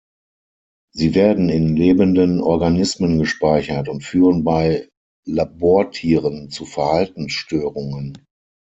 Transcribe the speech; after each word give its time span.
Sie 0.95 1.13
werden 1.13 1.49
in 1.49 1.75
lebenden 1.77 2.41
Organismen 2.41 3.19
gespeichert 3.19 3.87
und 3.87 4.03
führen 4.03 4.43
bei 4.43 4.89
Labortieren 5.27 6.49
zu 6.49 6.65
Verhaltensstörungen. 6.65 8.25